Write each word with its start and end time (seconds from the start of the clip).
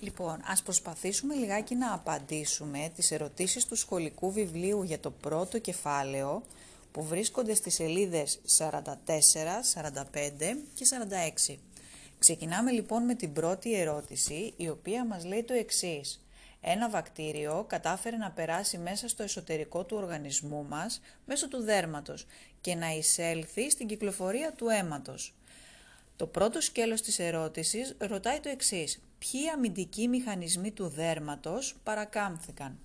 Λοιπόν, 0.00 0.40
ας 0.44 0.62
προσπαθήσουμε 0.62 1.34
λιγάκι 1.34 1.74
να 1.74 1.94
απαντήσουμε 1.94 2.92
τις 2.96 3.10
ερωτήσεις 3.10 3.66
του 3.66 3.76
σχολικού 3.76 4.32
βιβλίου 4.32 4.82
για 4.82 5.00
το 5.00 5.10
πρώτο 5.10 5.58
κεφάλαιο 5.58 6.42
που 6.92 7.04
βρίσκονται 7.04 7.54
στις 7.54 7.74
σελίδες 7.74 8.40
44, 8.58 9.62
45 9.74 10.56
και 10.74 10.86
46. 11.48 11.58
Ξεκινάμε 12.18 12.70
λοιπόν 12.70 13.04
με 13.04 13.14
την 13.14 13.32
πρώτη 13.32 13.74
ερώτηση, 13.74 14.52
η 14.56 14.68
οποία 14.68 15.06
μας 15.06 15.24
λέει 15.24 15.42
το 15.42 15.54
εξής. 15.54 16.24
Ένα 16.60 16.90
βακτήριο 16.90 17.64
κατάφερε 17.68 18.16
να 18.16 18.30
περάσει 18.30 18.78
μέσα 18.78 19.08
στο 19.08 19.22
εσωτερικό 19.22 19.84
του 19.84 19.96
οργανισμού 19.96 20.66
μας, 20.68 21.00
μέσω 21.24 21.48
του 21.48 21.62
δέρματος, 21.62 22.26
και 22.60 22.74
να 22.74 22.90
εισέλθει 22.90 23.70
στην 23.70 23.86
κυκλοφορία 23.86 24.52
του 24.52 24.68
αίματος. 24.68 25.34
Το 26.20 26.26
πρώτο 26.26 26.60
σκέλος 26.60 27.00
της 27.00 27.18
ερώτησης 27.18 27.96
ρωτάει 27.98 28.40
το 28.40 28.48
εξής. 28.48 29.02
Ποιοι 29.18 29.48
αμυντικοί 29.48 30.08
μηχανισμοί 30.08 30.70
του 30.70 30.88
δέρματος 30.88 31.76
παρακάμφθηκαν; 31.82 32.78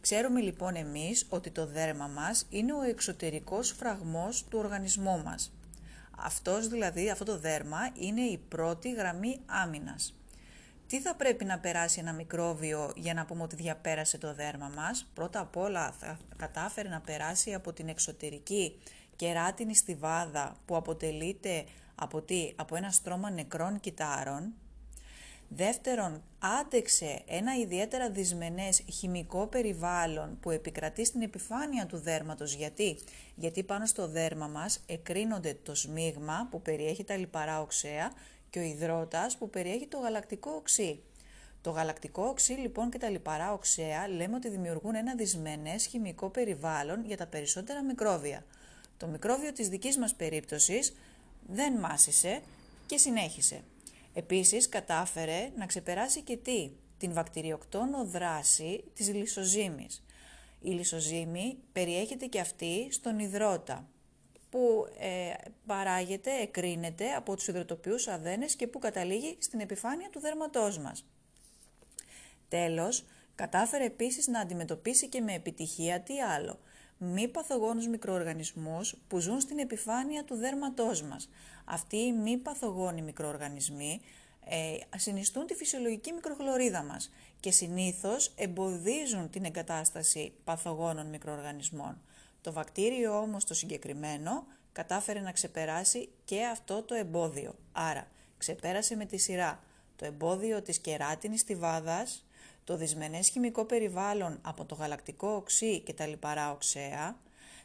Ξέρουμε 0.00 0.40
λοιπόν 0.40 0.74
εμείς 0.74 1.26
ότι 1.28 1.50
το 1.50 1.66
δέρμα 1.66 2.06
μας 2.06 2.46
είναι 2.50 2.72
ο 2.72 2.82
εξωτερικός 2.82 3.70
φραγμός 3.70 4.44
του 4.48 4.58
οργανισμού 4.58 5.22
μας. 5.22 5.52
Αυτός 6.18 6.68
δηλαδή, 6.68 7.10
αυτό 7.10 7.24
το 7.24 7.38
δέρμα 7.38 7.78
είναι 7.98 8.20
η 8.20 8.38
πρώτη 8.48 8.92
γραμμή 8.92 9.40
άμυνας. 9.46 10.14
Τι 10.86 11.00
θα 11.00 11.14
πρέπει 11.14 11.44
να 11.44 11.58
περάσει 11.58 12.00
ένα 12.00 12.12
μικρόβιο 12.12 12.92
για 12.96 13.14
να 13.14 13.24
πούμε 13.24 13.42
ότι 13.42 13.56
διαπέρασε 13.56 14.18
το 14.18 14.34
δέρμα 14.34 14.70
μας; 14.76 15.06
Πρώτα 15.14 15.40
απ' 15.40 15.56
όλα 15.56 15.92
θα 15.92 16.18
κατάφερε 16.36 16.88
να 16.88 17.00
περάσει 17.00 17.54
από 17.54 17.72
την 17.72 17.88
εξωτερική 17.88 18.78
κεράτινη 19.16 19.76
στιβάδα 19.76 20.56
που 20.64 20.76
αποτελείται 20.76 21.64
από 21.94 22.22
τι, 22.22 22.52
από 22.56 22.76
ένα 22.76 22.90
στρώμα 22.90 23.30
νεκρών 23.30 23.80
κυτάρων. 23.80 24.52
Δεύτερον, 25.48 26.22
άντεξε 26.38 27.22
ένα 27.26 27.56
ιδιαίτερα 27.56 28.10
δυσμενές 28.10 28.82
χημικό 28.92 29.46
περιβάλλον 29.46 30.38
που 30.40 30.50
επικρατεί 30.50 31.04
στην 31.04 31.22
επιφάνεια 31.22 31.86
του 31.86 31.98
δέρματος. 31.98 32.54
Γιατί; 32.54 32.98
Γιατί 33.34 33.62
πάνω 33.62 33.86
στο 33.86 34.08
δέρμα 34.08 34.46
μας 34.46 34.80
εκρίνονται 34.86 35.58
το 35.62 35.74
σμίγμα 35.74 36.48
που 36.50 36.62
περιέχει 36.62 37.04
τα 37.04 37.16
λιπαρά 37.16 37.60
οξέα 37.60 38.12
και 38.50 38.58
ο 38.58 38.62
υδρότας 38.62 39.36
που 39.36 39.50
περιέχει 39.50 39.86
το 39.86 39.98
γαλακτικό 39.98 40.50
οξύ. 40.50 41.02
Το 41.60 41.70
γαλακτικό 41.70 42.22
οξύ 42.22 42.52
λοιπόν 42.52 42.90
και 42.90 42.98
τα 42.98 43.08
λιπαρά 43.08 43.52
οξέα 43.52 44.08
λέμε 44.08 44.36
ότι 44.36 44.48
δημιουργούν 44.48 44.94
ένα 44.94 45.14
δυσμενές 45.14 45.86
χημικό 45.86 46.28
περιβάλλον 46.28 47.04
για 47.04 47.16
τα 47.16 47.26
περισσότερα 47.26 47.82
μικρόβια. 47.82 48.44
Το 48.96 49.06
μικρόβιο 49.06 49.52
της 49.52 49.68
δικής 49.68 49.98
μας 49.98 50.14
περίπτωσης 50.14 50.94
δεν 51.46 51.72
μάσησε 51.72 52.42
και 52.86 52.96
συνέχισε. 52.96 53.60
Επίσης 54.14 54.68
κατάφερε 54.68 55.50
να 55.56 55.66
ξεπεράσει 55.66 56.22
και 56.22 56.36
τι, 56.36 56.70
την 56.98 57.12
βακτηριοκτόνο 57.12 58.04
δράση 58.04 58.84
της 58.94 59.12
λισοζύμης. 59.14 60.04
Η 60.60 60.70
λισοζύμη 60.70 61.58
περιέχεται 61.72 62.26
και 62.26 62.40
αυτή 62.40 62.88
στον 62.90 63.18
υδρότα, 63.18 63.88
που 64.50 64.86
ε, 64.98 65.32
παράγεται, 65.66 66.30
εκρίνεται 66.30 67.12
από 67.12 67.36
τους 67.36 67.48
υδροτοποιούς 67.48 68.08
αδένες 68.08 68.54
και 68.56 68.66
που 68.66 68.78
καταλήγει 68.78 69.36
στην 69.40 69.60
επιφάνεια 69.60 70.10
του 70.10 70.20
δέρματός 70.20 70.78
μας. 70.78 71.04
Τέλος, 72.48 73.04
κατάφερε 73.34 73.84
επίσης 73.84 74.26
να 74.26 74.40
αντιμετωπίσει 74.40 75.08
και 75.08 75.20
με 75.20 75.34
επιτυχία 75.34 76.00
τι 76.00 76.20
άλλο– 76.20 76.58
μη 77.04 77.28
παθογόνους 77.28 77.86
μικροοργανισμούς 77.88 78.94
που 79.08 79.18
ζουν 79.18 79.40
στην 79.40 79.58
επιφάνεια 79.58 80.24
του 80.24 80.34
δέρματός 80.34 81.02
μας. 81.02 81.28
Αυτοί 81.64 81.96
οι 81.96 82.12
μη 82.12 82.36
παθογόνοι 82.36 83.02
μικροοργανισμοί 83.02 84.00
ε, 84.44 84.98
συνιστούν 84.98 85.46
τη 85.46 85.54
φυσιολογική 85.54 86.12
μικροχλωρίδα 86.12 86.82
μας 86.82 87.10
και 87.40 87.50
συνήθως 87.50 88.32
εμποδίζουν 88.36 89.30
την 89.30 89.44
εγκατάσταση 89.44 90.32
παθογόνων 90.44 91.06
μικροοργανισμών. 91.06 92.00
Το 92.40 92.52
βακτήριο 92.52 93.18
όμως 93.18 93.44
το 93.44 93.54
συγκεκριμένο 93.54 94.46
κατάφερε 94.72 95.20
να 95.20 95.32
ξεπεράσει 95.32 96.08
και 96.24 96.44
αυτό 96.44 96.82
το 96.82 96.94
εμπόδιο. 96.94 97.54
Άρα 97.72 98.08
ξεπέρασε 98.38 98.96
με 98.96 99.04
τη 99.04 99.16
σειρά 99.16 99.62
το 99.96 100.04
εμπόδιο 100.04 100.62
της 100.62 100.78
κεράτινης 100.78 101.40
στιβάδας, 101.40 102.24
το 102.64 102.76
δυσμενές 102.76 103.28
χημικό 103.28 103.64
περιβάλλον 103.64 104.38
από 104.42 104.64
το 104.64 104.74
γαλακτικό 104.74 105.28
οξύ 105.28 105.80
και 105.80 105.92
τα 105.92 106.06
λιπαρά 106.06 106.50
οξέα, 106.50 107.16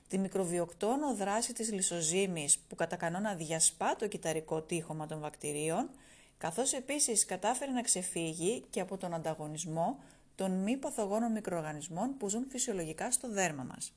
τη 0.08 0.18
μικροβιοκτόνο 0.18 1.16
δράση 1.16 1.54
της 1.54 1.72
λισοζύμης 1.72 2.58
που 2.58 2.76
κατά 2.76 2.96
κανόνα 2.96 3.34
διασπά 3.34 3.96
το 3.96 4.08
κυταρικό 4.08 4.62
τείχομα 4.62 5.08
των 5.08 5.20
βακτηρίων, 5.20 5.90
καθώς 6.38 6.74
επίσης 6.74 7.26
κατάφερε 7.26 7.72
να 7.72 7.82
ξεφύγει 7.82 8.64
και 8.70 8.80
από 8.80 8.98
τον 8.98 9.14
ανταγωνισμό 9.14 10.00
των 10.36 10.52
μη 10.52 10.78
παθογόνων 10.78 11.32
μικροοργανισμών 11.32 12.18
που 12.18 12.30
ζουν 12.30 12.46
φυσιολογικά 12.50 13.12
στο 13.12 13.30
δέρμα 13.30 13.64
μας. 13.64 13.94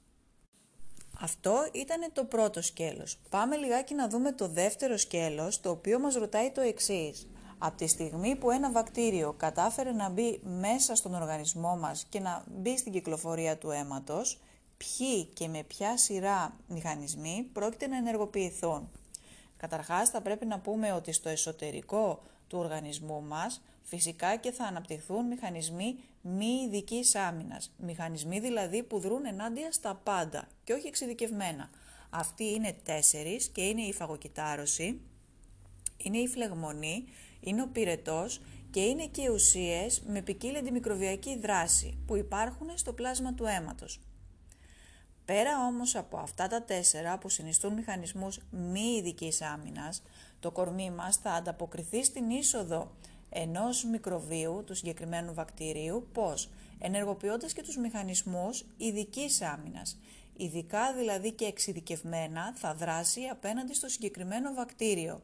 Αυτό 1.20 1.68
ήταν 1.72 2.12
το 2.12 2.24
πρώτο 2.24 2.62
σκέλος. 2.62 3.18
Πάμε 3.30 3.56
λιγάκι 3.56 3.94
να 3.94 4.08
δούμε 4.08 4.32
το 4.32 4.48
δεύτερο 4.48 4.96
σκέλος, 4.96 5.60
το 5.60 5.70
οποίο 5.70 5.98
μας 5.98 6.14
ρωτάει 6.14 6.50
το 6.50 6.60
εξής. 6.60 7.26
Από 7.64 7.76
τη 7.76 7.86
στιγμή 7.86 8.36
που 8.36 8.50
ένα 8.50 8.70
βακτήριο 8.70 9.32
κατάφερε 9.32 9.92
να 9.92 10.08
μπει 10.08 10.40
μέσα 10.44 10.94
στον 10.94 11.14
οργανισμό 11.14 11.76
μας 11.76 12.06
και 12.08 12.20
να 12.20 12.44
μπει 12.50 12.78
στην 12.78 12.92
κυκλοφορία 12.92 13.58
του 13.58 13.70
αίματος, 13.70 14.40
ποιοι 14.76 15.24
και 15.24 15.48
με 15.48 15.62
ποια 15.62 15.96
σειρά 15.96 16.56
μηχανισμοί 16.66 17.48
πρόκειται 17.52 17.86
να 17.86 17.96
ενεργοποιηθούν. 17.96 18.90
Καταρχάς 19.56 20.08
θα 20.08 20.20
πρέπει 20.20 20.46
να 20.46 20.58
πούμε 20.58 20.92
ότι 20.92 21.12
στο 21.12 21.28
εσωτερικό 21.28 22.22
του 22.48 22.58
οργανισμού 22.58 23.22
μας 23.22 23.62
φυσικά 23.82 24.36
και 24.36 24.52
θα 24.52 24.64
αναπτυχθούν 24.64 25.26
μηχανισμοί 25.26 25.98
μη 26.20 26.62
ειδικής 26.66 27.14
άμυνας. 27.14 27.72
Μηχανισμοί 27.76 28.40
δηλαδή 28.40 28.82
που 28.82 28.98
δρούν 28.98 29.26
ενάντια 29.26 29.72
στα 29.72 30.00
πάντα 30.02 30.48
και 30.64 30.72
όχι 30.72 30.86
εξειδικευμένα. 30.86 31.70
Αυτοί 32.10 32.44
είναι 32.44 32.76
τέσσερις 32.84 33.48
και 33.48 33.62
είναι 33.62 33.82
η 33.82 33.92
φαγοκυτάρωση, 33.92 35.00
είναι 36.02 36.18
η 36.18 36.28
φλεγμονή, 36.28 37.04
είναι 37.40 37.62
ο 37.62 37.66
πυρετός 37.66 38.40
και 38.70 38.80
είναι 38.80 39.06
και 39.06 39.30
ουσίες 39.30 40.02
με 40.06 40.22
ποικίλη 40.22 40.56
αντιμικροβιακή 40.56 41.38
δράση 41.38 41.98
που 42.06 42.16
υπάρχουν 42.16 42.70
στο 42.74 42.92
πλάσμα 42.92 43.34
του 43.34 43.44
αίματος. 43.46 44.00
Πέρα 45.24 45.66
όμως 45.66 45.96
από 45.96 46.16
αυτά 46.16 46.46
τα 46.46 46.62
τέσσερα 46.62 47.18
που 47.18 47.28
συνιστούν 47.28 47.72
μηχανισμούς 47.72 48.38
μη 48.50 48.96
ειδικής 48.96 49.42
άμυνας, 49.42 50.02
το 50.40 50.50
κορμί 50.50 50.90
μας 50.90 51.16
θα 51.16 51.30
ανταποκριθεί 51.30 52.04
στην 52.04 52.30
είσοδο 52.30 52.96
ενός 53.28 53.84
μικροβίου 53.84 54.62
του 54.66 54.74
συγκεκριμένου 54.74 55.34
βακτηρίου, 55.34 56.08
πώς, 56.12 56.50
ενεργοποιώντας 56.78 57.52
και 57.52 57.62
τους 57.62 57.76
μηχανισμούς 57.76 58.64
ειδικής 58.76 59.42
άμυνας. 59.42 59.98
Ειδικά 60.36 60.92
δηλαδή 60.92 61.32
και 61.32 61.44
εξειδικευμένα 61.44 62.52
θα 62.56 62.74
δράσει 62.74 63.20
απέναντι 63.30 63.74
στο 63.74 63.88
συγκεκριμένο 63.88 64.54
βακτήριο 64.54 65.22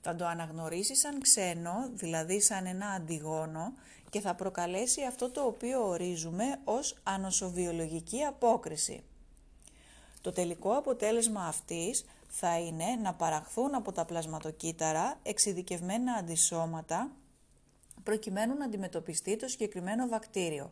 θα 0.00 0.16
το 0.16 0.26
αναγνωρίσεις 0.26 0.98
σαν 0.98 1.20
ξένο, 1.20 1.90
δηλαδή 1.94 2.40
σαν 2.40 2.66
ένα 2.66 2.86
αντιγόνο 2.86 3.72
και 4.10 4.20
θα 4.20 4.34
προκαλέσει 4.34 5.04
αυτό 5.04 5.30
το 5.30 5.40
οποίο 5.40 5.88
ορίζουμε 5.88 6.60
ως 6.64 6.96
ανοσοβιολογική 7.02 8.24
απόκριση. 8.24 9.02
Το 10.20 10.32
τελικό 10.32 10.72
αποτέλεσμα 10.72 11.46
αυτής 11.46 12.04
θα 12.28 12.58
είναι 12.58 12.84
να 13.02 13.14
παραχθούν 13.14 13.74
από 13.74 13.92
τα 13.92 14.04
πλασματοκύτταρα 14.04 15.18
εξειδικευμένα 15.22 16.12
αντισώματα 16.12 17.10
προκειμένου 18.02 18.54
να 18.56 18.64
αντιμετωπιστεί 18.64 19.36
το 19.36 19.48
συγκεκριμένο 19.48 20.06
βακτήριο. 20.06 20.70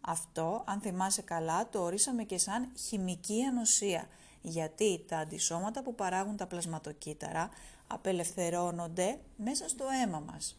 Αυτό, 0.00 0.64
αν 0.66 0.80
θυμάσαι 0.80 1.22
καλά, 1.22 1.68
το 1.68 1.82
ορίσαμε 1.82 2.24
και 2.24 2.38
σαν 2.38 2.72
χημική 2.76 3.42
ανοσία, 3.42 4.08
γιατί 4.42 5.04
τα 5.08 5.18
αντισώματα 5.18 5.82
που 5.82 5.94
παράγουν 5.94 6.36
τα 6.36 6.46
πλασματοκύτταρα 6.46 7.50
απελευθερώνονται 7.86 9.18
μέσα 9.36 9.68
στο 9.68 9.84
αίμα 10.02 10.20
μας 10.20 10.58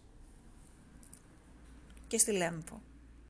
και 2.08 2.18
στη 2.18 2.32
λέμφο. 2.32 2.82